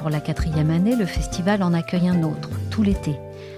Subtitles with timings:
[0.00, 3.16] Pour la quatrième année, le festival en accueille un autre, tout l'été,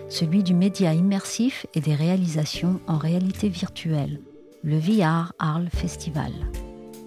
[0.08, 4.18] celui du média immersif et des réalisations en réalité virtuelle,
[4.64, 6.32] le VR Arles Festival.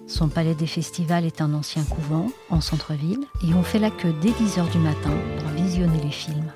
[0.06, 4.14] Son palais des festivals est un ancien couvent en centre-ville et on fait la queue
[4.22, 6.50] dès 10h du matin pour visionner les films.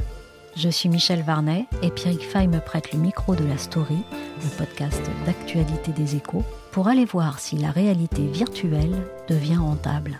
[0.56, 3.98] Je suis Michel Varnet et Pierrick Fay me prête le micro de la Story,
[4.42, 10.18] le podcast d'actualité des échos, pour aller voir si la réalité virtuelle devient rentable.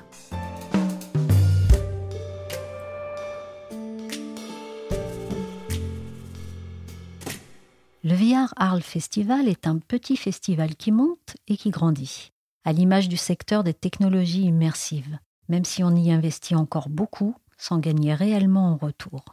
[8.70, 12.30] Arles Festival est un petit festival qui monte et qui grandit,
[12.64, 15.18] à l'image du secteur des technologies immersives,
[15.48, 19.24] même si on y investit encore beaucoup sans gagner réellement en retour.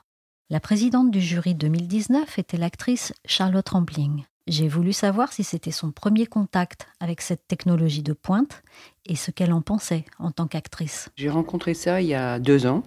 [0.50, 4.24] La présidente du jury 2019 était l'actrice Charlotte Rampling.
[4.48, 8.64] J'ai voulu savoir si c'était son premier contact avec cette technologie de pointe
[9.06, 11.10] et ce qu'elle en pensait en tant qu'actrice.
[11.16, 12.82] J'ai rencontré ça il y a deux ans,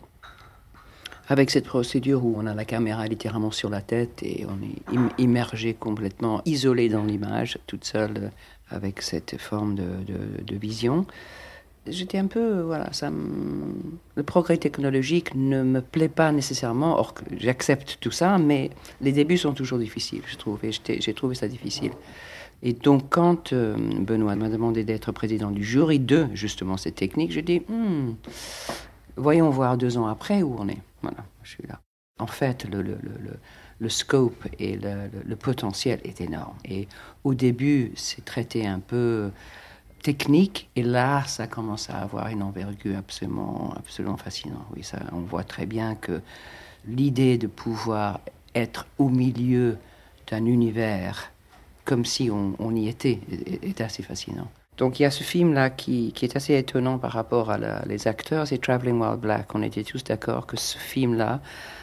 [1.31, 5.13] avec cette procédure où on a la caméra littéralement sur la tête et on est
[5.17, 8.33] immergé complètement, isolé dans l'image, toute seule,
[8.69, 11.07] avec cette forme de, vision
[11.87, 17.97] j'étais un peu, voilà, ça le progrès technologique ne me plaît pas nécessairement, or j'accepte
[18.01, 21.93] tout ça, mais les débuts sont toujours difficiles, je trouve, et j'ai trouvé ça difficile.
[22.63, 27.33] Et donc, quand euh, Benoît m'a demandé d'être président du jury de justement cette technique,
[27.33, 28.13] j'ai dit, hmm,
[29.17, 30.81] voyons voir deux ans après où on est.
[31.03, 31.81] Voilà, je suis là.
[32.19, 33.39] En fait, le, le, le,
[33.81, 36.57] le scope et le, potentiel est énorme.
[36.65, 36.87] Et
[37.25, 39.31] au début, c'est traité un peu
[40.03, 40.69] technique.
[40.77, 44.67] Et là, ça commence à avoir une envergure absolument, absolument fascinante.
[44.77, 46.21] Oui, ça, on voit très bien que
[46.87, 48.21] l'idée de pouvoir
[48.55, 49.79] être au milieu
[50.31, 51.33] d'un univers
[51.87, 53.19] comme si on, y était
[53.63, 54.49] est, assez fascinant.
[54.81, 58.09] Donc il y a ce film-là qui, qui, est assez étonnant par rapport à les
[58.09, 59.55] acteurs, c'est Traveling Wild Black.
[59.55, 61.41] On était tous d'accord que ce film-là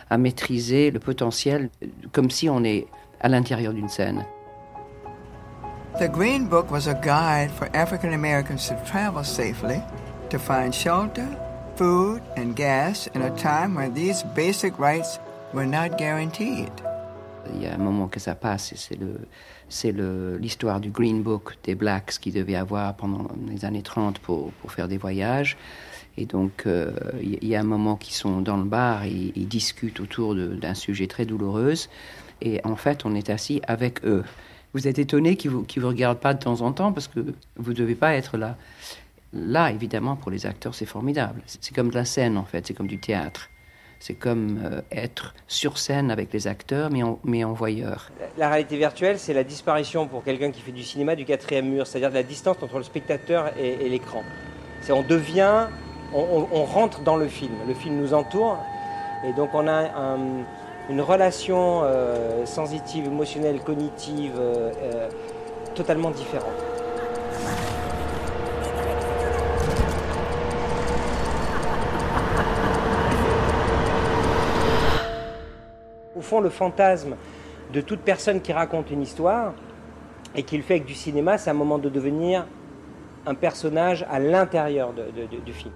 [0.09, 1.69] a maîtrisé le potentiel
[2.11, 2.87] comme si on est
[3.21, 4.25] à l'intérieur d'une scène.
[5.99, 9.79] The Green Book was a guide for African Americans to travel safely,
[10.31, 11.27] to find shelter,
[11.75, 15.19] food, and gas in a time when these basic rights
[15.53, 16.71] were not guaranteed.
[17.55, 19.19] Il y a un moment que ça passe, c'est le,
[19.69, 19.93] c'est
[20.39, 24.71] l'histoire du Green Book des Blacks qui devait avoir pendant les années 30 pour, pour
[24.71, 25.57] faire des voyages.
[26.17, 26.91] Et donc, euh,
[27.21, 30.73] il y a un moment qu'ils sont dans le bar et ils discutent autour d'un
[30.73, 31.73] sujet très douloureux.
[32.41, 34.23] Et en fait, on est assis avec eux
[34.73, 37.19] vous êtes étonné qu'ils ne vous, vous regardent pas de temps en temps parce que
[37.55, 38.57] vous ne devez pas être là.
[39.33, 41.41] Là, évidemment, pour les acteurs, c'est formidable.
[41.45, 43.49] C'est comme de la scène, en fait, c'est comme du théâtre.
[43.99, 48.09] C'est comme euh, être sur scène avec les acteurs, mais en, mais en voyeur.
[48.37, 51.87] La réalité virtuelle, c'est la disparition pour quelqu'un qui fait du cinéma du quatrième mur,
[51.87, 54.23] c'est-à-dire de la distance entre le spectateur et, l'écran.
[54.81, 55.67] C'est on devient,
[56.13, 57.53] on, rentre dans le film.
[57.67, 58.57] Le film nous entoure,
[59.27, 60.19] et donc on a un,
[60.89, 65.09] une relation euh, sensitive, émotionnelle, cognitive euh,
[65.75, 66.76] totalement différente.
[76.27, 77.15] Fond, le fantasme
[77.73, 79.53] de toute personne qui raconte une histoire
[80.35, 82.45] et qui le fait avec du cinéma, c'est un moment de devenir
[83.25, 85.73] un personnage à l'intérieur du film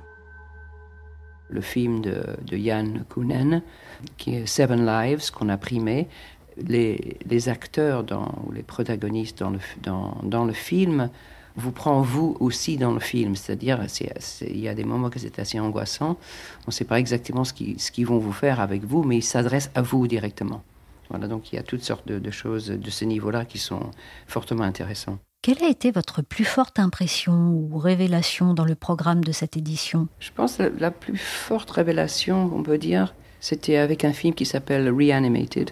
[1.51, 3.61] le film de, Yann Kounen,
[4.17, 6.07] qui est Seven Lives, qu'on a primé.
[6.57, 9.43] Les, acteurs dans, ou les protagonistes
[9.83, 11.09] dans le film
[11.55, 13.35] vous prend vous aussi dans le film.
[13.35, 13.79] C'est-à-dire,
[14.41, 16.17] il y a des moments que c'est assez angoissant.
[16.61, 19.23] On ne sait pas exactement ce qu'ils ce vont vous faire avec vous, mais ils
[19.23, 20.63] s'adressent à vous directement.
[21.09, 23.91] Voilà, donc il y a toutes sortes de, de choses de ce niveau-là qui sont
[24.27, 25.19] fortement intéressantes.
[25.41, 30.07] Quelle a été votre plus forte impression ou révélation dans le programme de cette édition?
[30.19, 34.45] Je pense que la plus forte révélation, on peut dire, c'était avec un film qui
[34.45, 35.71] s'appelle Reanimated.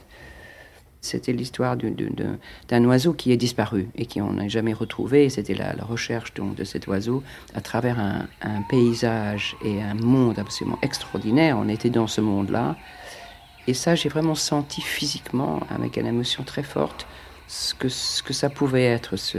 [1.01, 5.29] C'était l'histoire d'un oiseau qui est disparu et qui on n'a jamais retrouvé.
[5.29, 7.23] C'était la, recherche de cet oiseau
[7.53, 11.57] à travers un, paysage et un monde absolument extraordinaire.
[11.57, 12.75] On était dans ce monde-là.
[13.67, 17.07] Et ça, j'ai vraiment senti physiquement, avec une émotion très forte,
[17.47, 19.37] ce que, ce que ça pouvait être, ce,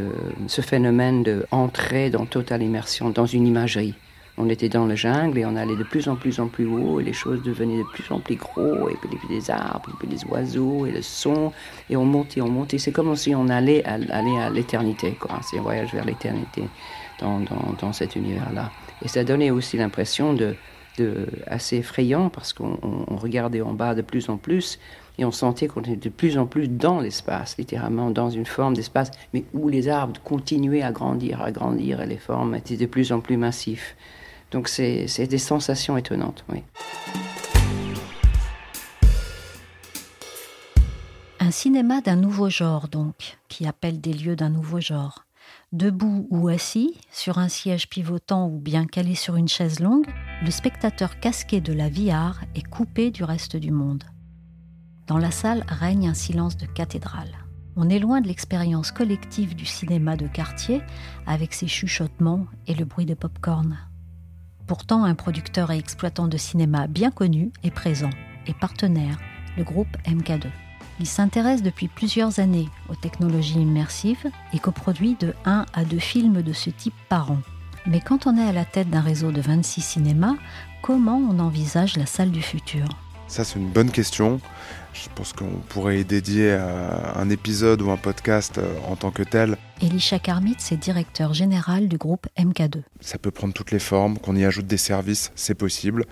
[0.63, 3.95] phénomène d'entrer dans totale immersion dans une imagerie.
[4.43, 6.99] On était dans le jungle et on allait de plus en plus en plus haut
[6.99, 10.09] et les choses devenaient de plus en plus gros et puis des arbres, et puis
[10.09, 11.53] des oiseaux et le son
[11.91, 12.79] et on montait, on montait.
[12.79, 15.41] C'est comme si on allait à, aller à l'éternité, quoi.
[15.43, 16.65] C'est un voyage vers l'éternité
[17.21, 18.71] dans, dans, dans, cet univers-là.
[19.05, 20.55] Et ça donnait aussi l'impression de,
[20.97, 22.79] de, assez effrayant parce qu'on
[23.11, 24.79] regardait en bas de plus en plus
[25.19, 28.73] et on sentait qu'on était de plus en plus dans l'espace, littéralement dans une forme
[28.73, 32.87] d'espace, mais où les arbres continuaient à grandir, à grandir, et les formes étaient de
[32.87, 33.97] plus en plus massifs.
[34.51, 36.63] Donc c'est des sensations étonnantes, oui.
[41.39, 45.25] Un cinéma d'un nouveau genre, donc, qui appelle des lieux d'un nouveau genre.
[45.73, 50.07] Debout ou assis, sur un siège pivotant ou bien calé sur une chaise longue,
[50.45, 54.05] le spectateur casqué de la VR est coupé du reste du monde.
[55.07, 57.37] Dans la salle règne un silence de cathédrale.
[57.75, 60.83] On est loin de l'expérience collective du cinéma de quartier
[61.27, 63.79] avec ses chuchotements et le bruit de pop-corn.
[64.71, 68.11] Pourtant, un producteur et exploitant de cinéma bien connu est présent
[68.47, 69.19] et partenaire,
[69.57, 70.45] le groupe MK2.
[71.01, 76.43] Il s'intéresse depuis plusieurs années aux technologies immersives et coproduit de 1 à 2 films
[76.43, 77.39] de ce type par an.
[77.85, 80.37] Mais quand on est à la tête d'un réseau de 26 cinémas,
[80.83, 82.87] comment on envisage la salle du futur?
[83.31, 84.41] Ça, c'est une bonne question.
[84.93, 89.23] Je pense qu'on pourrait y dédier un épisode ou un podcast euh, en tant que
[89.23, 89.57] tel.
[89.81, 92.83] Elisha Karmitz c'est directeur général du groupe MK2.
[93.01, 96.07] Ça peut prendre toutes les formes, qu'on y ajoute des services, c'est possible.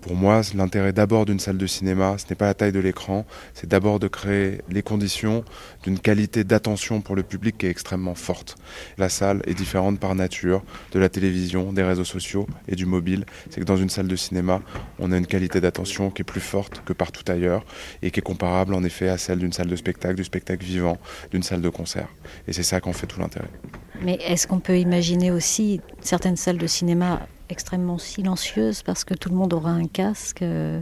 [0.00, 3.26] Pour moi, l'intérêt d'abord d'une salle de cinéma, ce n'est pas la taille de l'écran,
[3.52, 5.44] c'est d'abord de créer les conditions
[5.82, 8.56] d'une qualité d'attention pour le public qui est extrêmement forte.
[8.96, 10.62] La salle est différente par nature
[10.92, 13.26] de la télévision, des réseaux sociaux et du mobile.
[13.50, 14.62] C'est que dans une salle de cinéma,
[14.98, 17.64] on a une qualité d'attention qui est plus forte que partout ailleurs
[18.00, 20.96] et qui est comparable en effet à celle d'une salle de spectacle, du spectacle vivant,
[21.30, 22.08] d'une salle de concert.
[22.48, 23.50] Et c'est ça qu'en fait tout l'intérêt.
[24.02, 27.20] Mais est-ce qu'on peut imaginer aussi certaines salles de cinéma
[27.50, 30.80] extrêmement silencieuse parce que tout le monde aura un casque euh,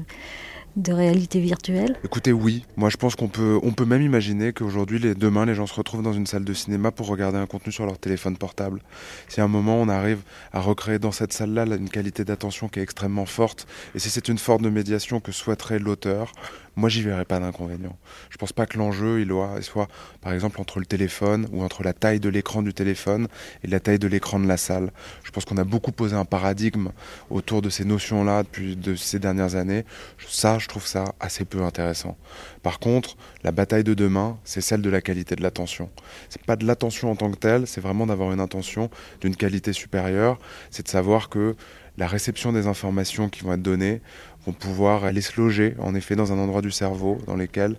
[0.76, 1.96] de réalité virtuelle?
[2.04, 2.64] Écoutez, oui.
[2.76, 5.74] Moi, je pense qu'on peut, on peut même imaginer qu'aujourd'hui, les, demain, les gens se
[5.74, 8.80] retrouvent dans une salle de cinéma pour regarder un contenu sur leur téléphone portable.
[9.28, 10.20] Si à un moment, on arrive
[10.52, 13.66] à recréer dans cette salle-là une qualité d'attention qui est extrêmement forte,
[13.96, 16.32] et si c'est une forme de médiation que souhaiterait l'auteur,
[16.78, 17.96] moi, j'y verrais pas d'inconvénient.
[18.30, 19.32] Je pense pas que l'enjeu, il
[19.64, 19.88] soit,
[20.20, 23.26] par exemple, entre le téléphone ou entre la taille de l'écran du téléphone
[23.64, 24.92] et la taille de l'écran de la salle.
[25.24, 26.90] Je pense qu'on a beaucoup posé un paradigme
[27.30, 29.84] autour de ces notions-là depuis de ces dernières années.
[30.28, 32.16] Ça, je trouve ça assez peu intéressant.
[32.62, 35.90] Par contre, la bataille de demain, c'est celle de la qualité de l'attention.
[36.28, 38.88] C'est pas de l'attention en tant que telle, c'est vraiment d'avoir une attention
[39.20, 40.38] d'une qualité supérieure.
[40.70, 41.56] C'est de savoir que
[41.98, 44.00] la réception des informations qui vont être données
[44.46, 47.76] vont pouvoir aller se loger en effet dans un endroit du cerveau dans lequel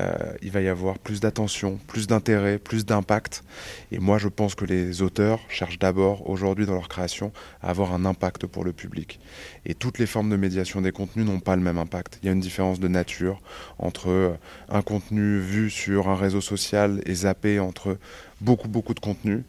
[0.00, 0.10] euh,
[0.42, 3.44] il va y avoir plus d'attention, plus d'intérêt, plus d'impact.
[3.92, 7.30] Et moi je pense que les auteurs cherchent d'abord aujourd'hui dans leur création
[7.62, 9.20] à avoir un impact pour le public.
[9.64, 12.18] Et toutes les formes de médiation des contenus n'ont pas le même impact.
[12.22, 13.40] Il y a une différence de nature
[13.78, 14.32] entre euh,
[14.70, 17.96] un contenu vu sur un réseau social et zappé entre
[18.40, 19.44] beaucoup beaucoup de contenus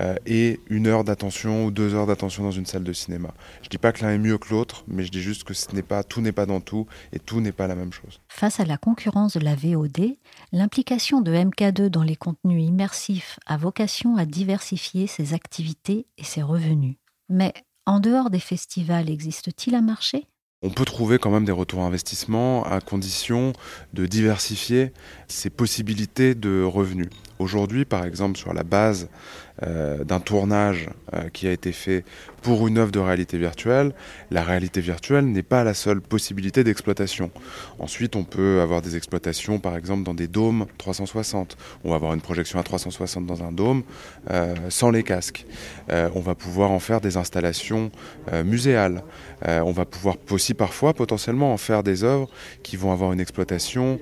[0.00, 3.34] euh, et une heure d'attention ou deux heures d'attention dans une salle de cinéma.
[3.62, 5.74] Je dis pas que l'un est mieux que l'autre, mais je dis juste que ce
[5.74, 8.20] n'est pas tout n'est pas dans tout et tout n'est pas la même chose.
[8.28, 10.16] Face à la concurrence de la VOD,
[10.52, 16.42] l'implication de MK2 dans les contenus immersifs a vocation à diversifier ses activités et ses
[16.42, 16.96] revenus.
[17.28, 17.52] Mais
[17.86, 20.26] en dehors des festivals, existe-t-il un marché?
[20.60, 23.52] On peut trouver quand même des retours à investissement à condition
[23.94, 24.92] de diversifier
[25.28, 27.10] ses possibilités de revenus.
[27.38, 29.08] Aujourd'hui, par exemple, sur la base
[29.66, 32.04] euh, d'un tournage euh, qui a été fait
[32.42, 33.92] pour une œuvre de réalité virtuelle,
[34.30, 37.32] la réalité virtuelle n'est pas la seule possibilité d'exploitation.
[37.80, 41.56] Ensuite, on peut avoir des exploitations, par exemple, dans des dômes 360.
[41.82, 43.82] On va avoir une projection à 360 dans un dôme
[44.30, 45.44] euh, sans les casques.
[45.90, 47.90] on va pouvoir en faire des installations
[48.44, 49.02] muséales.
[49.44, 52.28] on va pouvoir aussi parfois potentiellement en faire des œuvres
[52.62, 53.98] qui vont avoir une exploitation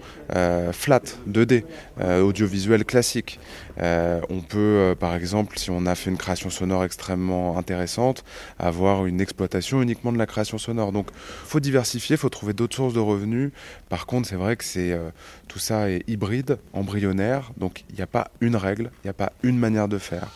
[0.73, 1.65] flat, 2D,
[2.01, 3.39] audiovisuelle classique.
[3.81, 8.25] Euh, on peut, euh, par exemple, si on a fait une création sonore extrêmement intéressante,
[8.59, 10.93] avoir une exploitation uniquement de la création sonore.
[10.93, 13.51] Donc, faut diversifier, faut trouver d'autres sources de revenus.
[13.89, 15.11] Par contre, c'est vrai que c'est euh,
[15.49, 17.53] tout ça est hybride, embryonnaire.
[17.57, 20.29] Donc, il n'y a pas une règle, il n'y a pas une manière de faire.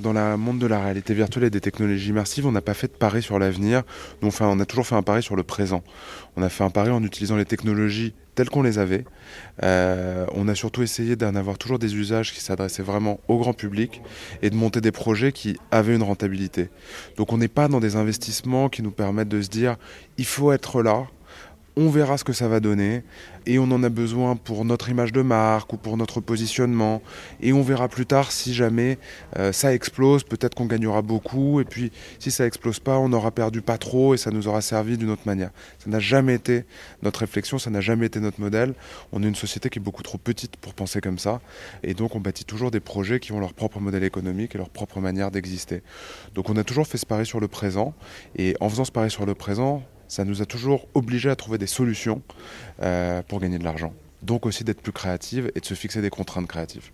[0.00, 2.86] Dans le monde de la réalité virtuelle et des technologies immersives, on n'a pas fait
[2.86, 3.82] de pari sur l'avenir.
[4.22, 5.82] Enfin, on a toujours fait un pari sur le présent.
[6.36, 9.04] On a fait un pari en utilisant les technologies telles qu'on les avait.
[9.62, 13.52] Euh, on a surtout essayé d'en avoir toujours des usages qui s'adressaient vraiment au grand
[13.52, 14.00] public
[14.40, 16.70] et de monter des projets qui avaient une rentabilité.
[17.18, 19.76] Donc on n'est pas dans des investissements qui nous permettent de se dire
[20.16, 21.06] il faut être là,
[21.76, 23.02] on verra ce que ça va donner.
[23.46, 27.00] Et on en a besoin pour notre image de marque ou pour notre positionnement.
[27.40, 28.98] Et on verra plus tard si jamais
[29.38, 31.60] euh, ça explose, peut-être qu'on gagnera beaucoup.
[31.60, 34.60] Et puis si ça explose pas, on aura perdu pas trop et ça nous aura
[34.60, 35.50] servi d'une autre manière.
[35.78, 36.64] Ça n'a jamais été
[37.02, 38.74] notre réflexion, ça n'a jamais été notre modèle.
[39.12, 41.40] On est une société qui est beaucoup trop petite pour penser comme ça.
[41.82, 44.70] Et donc on bâtit toujours des projets qui ont leur propre modèle économique et leur
[44.70, 45.82] propre manière d'exister.
[46.34, 47.94] Donc on a toujours fait ce pari sur le présent.
[48.36, 51.56] Et en faisant ce pari sur le présent, ça nous a toujours obligés à trouver
[51.56, 52.20] des solutions
[52.82, 53.94] euh, pour gagner de l'argent.
[54.22, 56.90] Donc aussi d'être plus créative et de se fixer des contraintes créatives.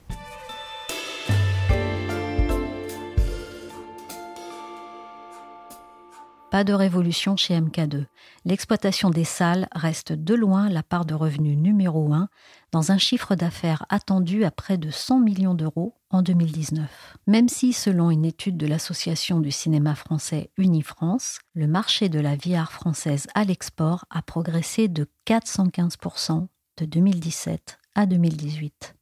[6.57, 8.07] Pas de révolution chez MK2.
[8.47, 12.31] L'exploitation des salles reste de loin la part de revenus numéro un,
[12.73, 17.19] dans un chiffre d'affaires attendu à près de 100 millions d'euros en 2019.
[17.27, 22.37] Même si, selon une étude de l'Association du cinéma français Unifrance, le marché de la
[22.37, 26.47] VR française à l'export a progressé de 415%
[26.79, 28.96] de 2017 à 2018.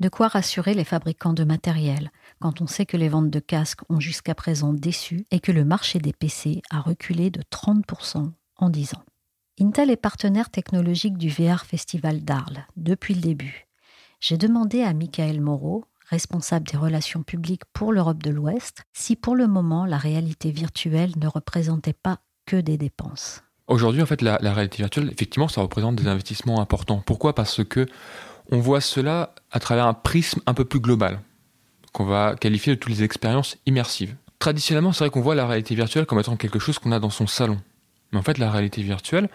[0.00, 2.10] De quoi rassurer les fabricants de matériel
[2.40, 5.64] quand on sait que les ventes de casques ont jusqu'à présent déçu et que le
[5.64, 9.04] marché des PC a reculé de 30% en 10 ans?
[9.60, 13.68] Intel est partenaire technologique du VR Festival d'Arles depuis le début.
[14.18, 19.36] J'ai demandé à Michael Moreau, responsable des relations publiques pour l'Europe de l'Ouest, si pour
[19.36, 23.42] le moment la réalité virtuelle ne représentait pas que des dépenses.
[23.68, 27.02] Aujourd'hui, en fait, la, la, réalité virtuelle, effectivement, ça représente des investissements importants.
[27.06, 27.34] Pourquoi?
[27.34, 27.86] Parce que
[28.50, 31.20] on voit cela à travers un prisme un peu plus global,
[31.92, 34.14] qu'on va qualifier de toutes les expériences immersives.
[34.38, 37.10] Traditionnellement, c'est vrai qu'on voit la réalité virtuelle comme étant quelque chose qu'on a dans
[37.10, 37.58] son salon.
[38.12, 39.28] Mais en fait, la réalité virtuelle,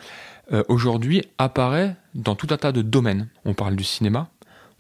[0.52, 3.28] euh, aujourd'hui, apparaît dans tout un tas de domaines.
[3.46, 4.30] On parle du cinéma,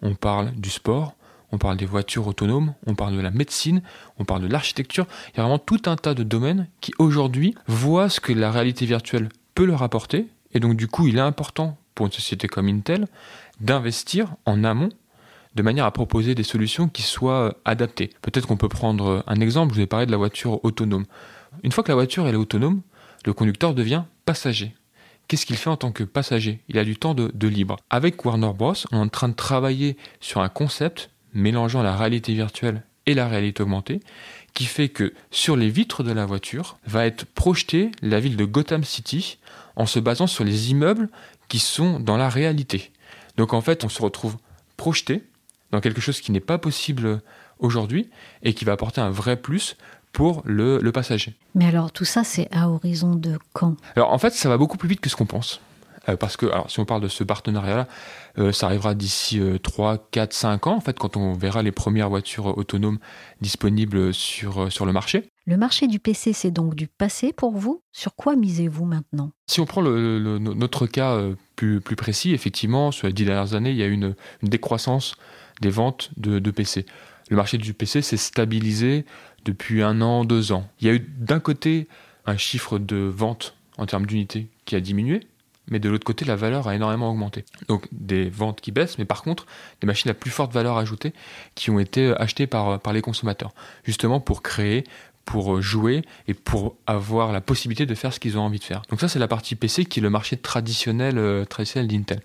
[0.01, 1.15] on parle du sport,
[1.51, 3.81] on parle des voitures autonomes, on parle de la médecine,
[4.19, 5.07] on parle de l'architecture.
[5.33, 8.51] Il y a vraiment tout un tas de domaines qui aujourd'hui voient ce que la
[8.51, 10.27] réalité virtuelle peut leur apporter.
[10.53, 13.07] Et donc du coup, il est important pour une société comme Intel
[13.59, 14.89] d'investir en amont
[15.55, 18.11] de manière à proposer des solutions qui soient adaptées.
[18.21, 21.05] Peut-être qu'on peut prendre un exemple, je vous ai parlé de la voiture autonome.
[21.63, 22.81] Une fois que la voiture est autonome,
[23.25, 24.73] le conducteur devient passager.
[25.27, 26.59] Qu'est-ce qu'il fait en tant que passager?
[26.69, 27.77] Il a du temps de, libre.
[27.89, 32.33] Avec Warner Bros, on est en train de travailler sur un concept mélangeant la réalité
[32.33, 33.99] virtuelle et la réalité augmentée,
[34.53, 38.45] qui fait que sur les vitres de la voiture va être projetée la ville de
[38.45, 39.37] Gotham City
[39.75, 41.09] en se basant sur les immeubles
[41.47, 42.91] qui sont dans la réalité.
[43.39, 44.35] Donc en fait, on se retrouve
[44.75, 45.23] projeté
[45.71, 47.21] dans quelque chose qui n'est pas possible
[47.59, 48.09] aujourd'hui
[48.43, 49.77] et qui va apporter un vrai plus
[50.11, 51.35] pour le, le passager.
[51.55, 53.77] Mais alors tout ça, c'est à horizon de quand?
[53.95, 55.61] Alors en fait, ça va beaucoup plus vite que ce qu'on pense.
[56.07, 57.87] Euh, parce que, alors, si on parle de ce partenariat-là,
[58.37, 61.71] euh, ça arrivera d'ici euh, 3, 4, 5 ans, en fait, quand on verra les
[61.71, 62.99] premières voitures autonomes
[63.41, 65.29] disponibles sur, euh, sur le marché.
[65.45, 67.81] Le marché du PC, c'est donc du passé pour vous?
[67.91, 69.31] Sur quoi misez-vous maintenant?
[69.47, 71.19] Si on prend le, le, notre cas
[71.55, 74.49] plus, plus, précis, effectivement, sur les dix dernières années, il y a eu une, une
[74.49, 75.15] décroissance
[75.61, 76.85] des ventes de, de PC.
[77.29, 79.05] Le marché du PC s'est stabilisé
[79.45, 80.67] depuis un an, deux ans.
[80.81, 81.87] Il y a eu d'un côté
[82.25, 85.21] un chiffre de vente en termes d'unités qui a diminué,
[85.69, 87.45] mais de l'autre côté, la valeur a énormément augmenté.
[87.67, 89.45] Donc des ventes qui baissent, mais par contre,
[89.81, 91.13] des machines à plus forte valeur ajoutée
[91.55, 94.83] qui ont été achetées par, par les consommateurs, justement pour créer,
[95.29, 98.81] pour jouer et pour avoir la possibilité de faire ce qu'ils ont envie de faire.
[98.89, 102.21] Donc ça, c'est la partie PC qui est le marché traditionnel, euh, traditionnel d'Intel.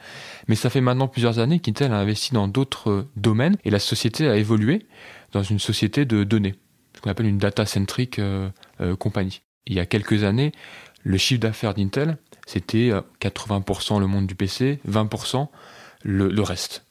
[0.48, 4.26] Mais ça fait maintenant plusieurs années qu'Intel a investi dans d'autres domaines et la société
[4.26, 4.86] a évolué
[5.32, 6.54] dans une société de données,
[6.94, 8.48] ce qu'on appelle une data-centric euh,
[8.80, 9.42] euh, compagnie.
[9.66, 10.52] Il y a quelques années,
[11.02, 15.48] le chiffre d'affaires d'Intel c'était 80% le monde du PC, 20%
[16.04, 16.84] le, reste.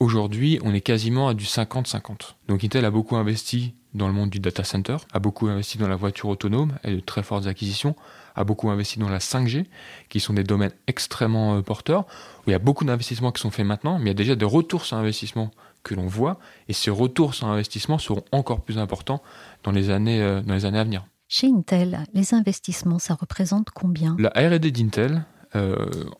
[0.00, 2.34] Aujourd'hui, on est quasiment à du 50-50.
[2.48, 5.88] Donc Intel a beaucoup investi dans le monde du data center, a beaucoup investi dans
[5.88, 7.96] la voiture autonome et de très fortes acquisitions,
[8.34, 9.64] a beaucoup investi dans la 5G,
[10.10, 12.02] qui sont des domaines extrêmement euh, porteurs,
[12.40, 14.34] où il y a beaucoup d'investissements qui sont faits maintenant, mais il y a déjà
[14.34, 15.50] des retours sur investissement
[15.82, 19.22] que l'on voit, et ces retours sur investissement seront encore plus importants
[19.62, 21.06] dans les années, euh, dans les années à venir.
[21.28, 24.16] Chez Intel, les investissements, ça représente combien?
[24.18, 25.76] La R&D d'Intel, euh,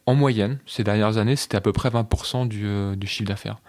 [0.06, 3.60] en moyenne, ces dernières années, c'était à peu près 20% du, du, chiffre d'affaires.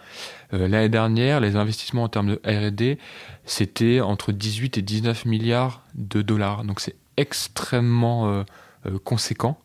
[0.52, 2.98] L'année dernière, les investissements en termes de R&D,
[3.46, 6.64] c'était entre 18 et 19 milliards de dollars.
[6.64, 8.44] Donc c'est extrêmement euh,
[8.86, 9.60] euh, conséquent.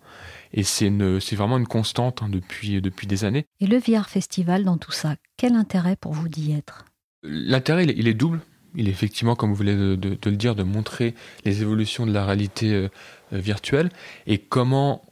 [0.55, 3.47] Et c'est vraiment une constante hein, depuis, depuis des années.
[3.61, 6.85] Et le VR Festival dans tout ça, quel intérêt pour vous d'y être?
[7.23, 8.41] L'intérêt, il, est double.
[8.75, 11.15] Il est effectivement, comme vous voulez de, le dire, de montrer
[11.45, 12.89] les évolutions de la réalité euh,
[13.33, 13.91] virtuelle
[14.27, 15.05] et comment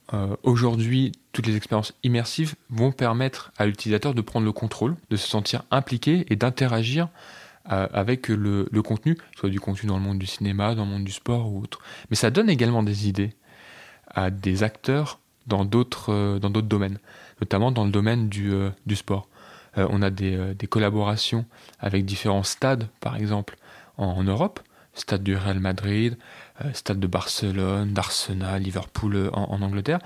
[0.42, 5.28] aujourd'hui toutes les expériences immersives vont permettre à l'utilisateur de prendre le contrôle, de se
[5.28, 7.08] sentir impliqué et d'interagir
[7.64, 11.12] avec le, contenu, soit du contenu dans le monde du cinéma, dans le monde du
[11.12, 11.78] sport ou autre.
[12.10, 13.34] Mais ça donne également des idées
[14.08, 16.98] à des acteurs dans d'autres euh, domaines,
[17.40, 19.28] notamment dans le domaine euh, du sport.
[19.78, 21.44] Euh, on a des, des, collaborations
[21.78, 23.56] avec différents stades, par exemple,
[23.96, 24.60] en, Europe,
[24.94, 26.16] stade du Real Madrid,
[26.72, 29.98] stade de Barcelone, d'Arsenal, Liverpool en, en, Angleterre,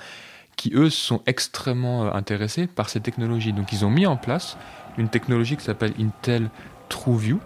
[0.57, 3.53] qui eux sont extrêmement intéressés par ces technologies.
[3.53, 4.57] Donc ils ont mis en place
[4.99, 6.51] une technologie qui s'appelle Intel
[6.89, 7.41] TrueView,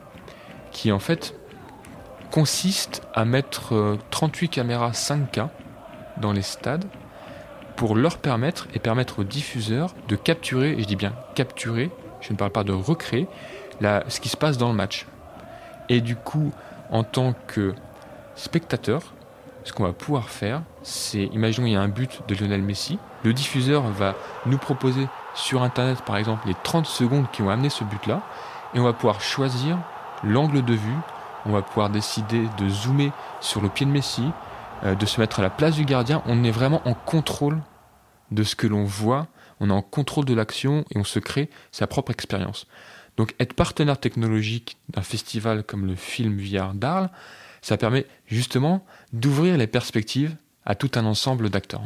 [0.71, 1.35] qui en fait
[2.31, 5.49] consiste à mettre 38 euh, caméras 5K
[6.21, 6.85] dans les stades
[7.77, 12.33] pour leur permettre et permettre aux diffuseurs de capturer, et je dis bien capturer, je
[12.33, 13.29] ne parle pas de recréer,
[13.81, 15.07] ce qui se passe dans le match.
[15.89, 16.53] Et du coup,
[16.91, 17.75] en tant que
[18.35, 19.03] spectateur,
[19.65, 22.99] ce qu'on va pouvoir faire, c'est, imaginons il y a un but de Lionel Messi,
[23.25, 24.15] le diffuseur va
[24.47, 28.23] nous proposer sur Internet par exemple les 30 secondes qui ont amené ce but-là,
[28.75, 29.79] et on va pouvoir choisir
[30.25, 30.97] l'angle de vue,
[31.47, 34.31] on va pouvoir décider de zoomer sur le pied de Messi,
[34.85, 37.61] euh, de se mettre à la place du gardien, on est vraiment en contrôle
[38.31, 39.27] de ce que l'on voit,
[39.61, 42.67] on est en contrôle de l'action et on se crée sa propre expérience.
[43.17, 47.11] Donc être partenaire technologique d'un festival comme le Film VR d'Arles,
[47.62, 51.83] ça permet justement d'ouvrir les perspectives à tout un ensemble d'acteurs.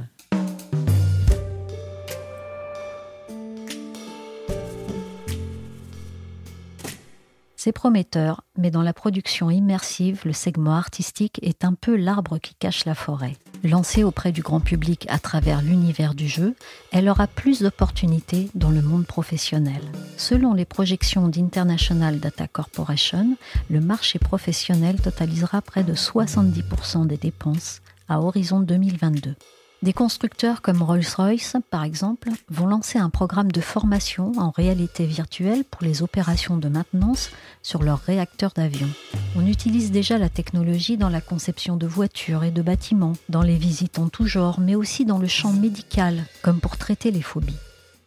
[7.64, 12.56] C'est prometteur, mais dans la production immersive, le segment artistique est un peu l'arbre qui
[12.56, 13.36] cache la forêt.
[13.64, 16.56] Lancée auprès du grand public à travers l'univers du jeu,
[16.90, 19.80] elle aura plus d'opportunités dans le monde professionnel.
[20.16, 23.36] Selon les projections d'International Data Corporation,
[23.70, 29.36] le marché professionnel totalisera près de 70% des dépenses à horizon 2022.
[29.82, 35.64] Des constructeurs comme Rolls-Royce, par exemple, vont lancer un programme de formation en réalité virtuelle
[35.64, 37.30] pour les opérations de maintenance
[37.62, 38.88] sur leurs réacteurs d'avion.
[39.34, 43.56] On utilise déjà la technologie dans la conception de voitures et de bâtiments, dans les
[43.56, 47.56] visites en tout genre, mais aussi dans le champ médical, comme pour traiter les phobies.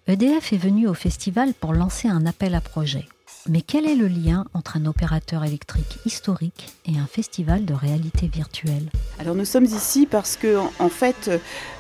[0.08, 3.06] EDF est venu au festival pour lancer un appel à projet.
[3.48, 8.28] Mais quel est le lien entre un opérateur électrique historique et un festival de réalité
[8.28, 8.90] virtuelle?
[9.20, 11.30] Alors nous sommes ici parce que en fait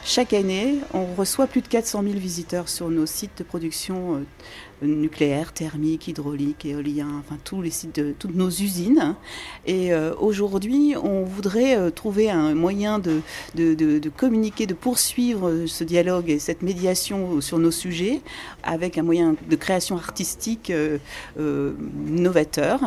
[0.04, 4.26] chaque année on reçoit plus de 400 000 visiteurs sur nos sites de production euh,
[4.82, 9.16] nucléaire, thermique, hydraulique, éolien, enfin tous les sites de toutes nos usines.
[9.66, 13.22] Et euh, aujourd'hui, on voudrait euh, trouver un moyen de,
[13.56, 18.22] de, communiquer, de poursuivre ce dialogue et cette médiation sur nos sujets
[18.64, 20.98] avec un moyen de création artistique euh,
[22.06, 22.82] novateur.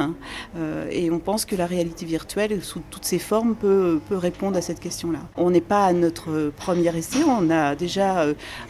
[0.91, 4.63] et on pense que la réalité virtuelle, sous toutes ses formes, peut, peut répondre à
[4.63, 5.21] cette question-là.
[5.37, 8.27] On n'est pas à notre premier essai, on a déjà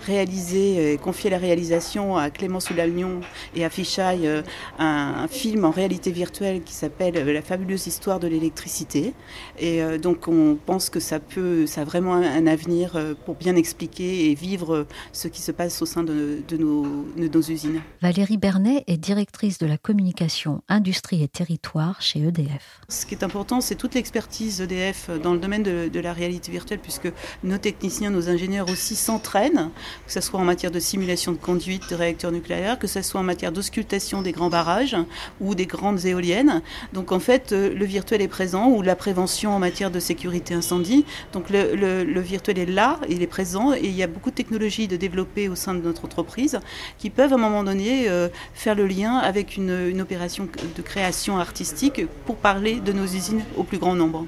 [0.06, 3.07] réalisé et confié la réalisation à Clément Soulagnon
[3.54, 4.42] et affiche euh,
[4.78, 9.14] un, film en réalité virtuelle qui s'appelle euh, La fabuleuse histoire de l'électricité.
[9.58, 13.56] Et euh, donc on pense que ça peut, ça a vraiment un, avenir pour bien
[13.56, 17.82] expliquer et vivre ce qui se passe au sein de, nos, de nos usines.
[18.00, 22.80] Valérie Bernet est directrice de la communication, industrie et territoire chez EDF.
[22.88, 26.50] Ce qui est important, c'est toute l'expertise EDF dans le domaine de, de, la réalité
[26.50, 29.70] virtuelle, puisque nos techniciens, nos ingénieurs aussi s'entraînent,
[30.06, 33.20] que ce soit en matière de simulation de conduite de réacteurs nucléaires, que ce soit
[33.20, 34.96] en matière d'auscultation des grands barrages
[35.40, 36.62] ou des grandes éoliennes.
[36.92, 40.54] Donc en fait, euh, le virtuel est présent ou la prévention en matière de sécurité
[40.54, 41.04] incendie.
[41.32, 44.88] Donc le, virtuel est là, il est présent et il y a beaucoup de technologies
[44.88, 46.60] de développer au sein de notre entreprise
[46.98, 51.38] qui peuvent à un moment donné euh, faire le lien avec une opération de création
[51.38, 54.26] artistique pour parler de nos usines au plus grand nombre.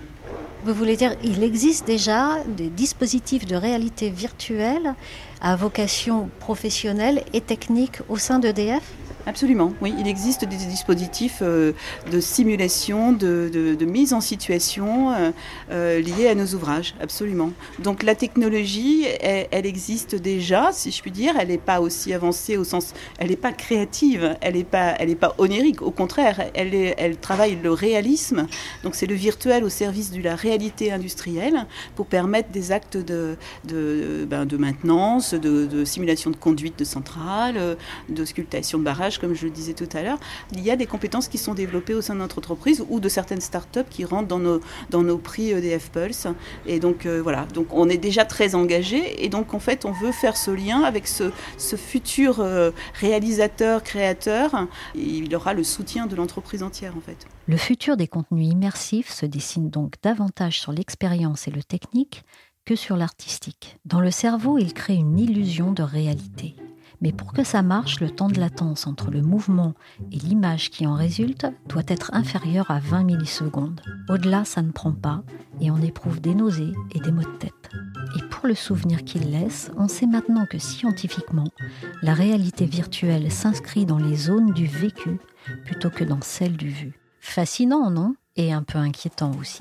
[0.62, 4.94] Vous voulez dire, il existe déjà des dispositifs de réalité virtuelle
[5.40, 8.82] à vocation professionnelle et technique au sein d'EDF?
[9.26, 9.94] Absolument, oui.
[9.98, 11.72] Il existe des dispositifs euh,
[12.10, 15.30] de simulation, de, mise en situation euh,
[15.70, 17.50] euh, liés à nos ouvrages, absolument.
[17.80, 21.34] Donc la technologie, elle, existe déjà, si je puis dire.
[21.38, 25.14] Elle n'est pas aussi avancée au sens, elle n'est pas créative, elle n'est pas, elle
[25.16, 25.82] pas onérique.
[25.82, 28.46] Au contraire, elle, travaille le réalisme.
[28.84, 33.36] Donc c'est le virtuel au service de la réalité industrielle pour permettre des actes de,
[33.64, 37.76] ben, maintenance, de, simulation de conduite de centrales,
[38.08, 40.18] de sculptation de barrages comme je le disais tout à l'heure,
[40.52, 43.08] il y a des compétences qui sont développées au sein de notre entreprise ou de
[43.08, 46.26] certaines startups qui rentrent dans nos, dans nos prix EDF Pulse.
[46.66, 49.92] Et donc euh, voilà, donc on est déjà très engagé et donc en fait on
[49.92, 51.30] veut faire ce lien avec ce,
[51.76, 54.66] futur euh, réalisateur, créateur.
[54.94, 57.26] Il aura le soutien de l'entreprise entière en fait.
[57.46, 62.22] Le futur des contenus immersifs se dessine donc davantage sur l'expérience et le technique
[62.64, 63.78] que sur l'artistique.
[63.84, 66.54] Dans le cerveau, il crée une illusion de réalité.
[67.00, 69.74] Mais pour que ça marche, le temps de latence entre le mouvement
[70.12, 73.80] et l'image qui en résulte doit être inférieur à 20 millisecondes.
[74.08, 75.22] Au-delà, ça ne prend pas
[75.60, 77.70] et on éprouve des nausées et des maux de tête.
[78.16, 81.48] Et pour le souvenir qu'il laisse, on sait maintenant que scientifiquement,
[82.02, 85.18] la réalité virtuelle s'inscrit dans les zones du vécu
[85.64, 86.98] plutôt que dans celles du vu.
[87.20, 88.14] Fascinant, non?
[88.36, 89.60] Et un peu inquiétant aussi.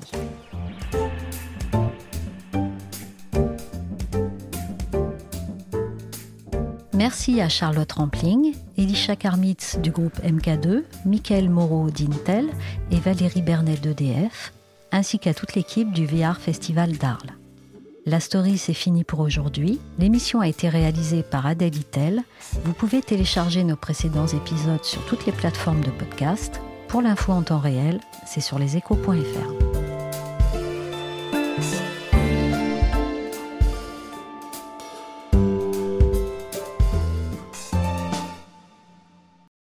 [7.00, 12.50] Merci à Charlotte Rampling, Elisha Karmitz du groupe MK2, Michael Moreau d'Intel
[12.90, 14.52] et Valérie Bernet d'EDF,
[14.92, 17.32] ainsi qu'à toute l'équipe du VR Festival d'Arles.
[18.04, 19.80] La story c'est fini pour aujourd'hui.
[19.98, 22.22] L'émission a été réalisée par Adèle Itel.
[22.66, 26.60] Vous pouvez télécharger nos précédents épisodes sur toutes les plateformes de podcast.
[26.88, 29.69] Pour l'info en temps réel, c'est sur leséchos.fr.